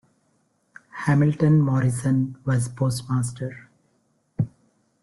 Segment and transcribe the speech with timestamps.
[1.03, 3.69] Hamilton Morrison was postmaster.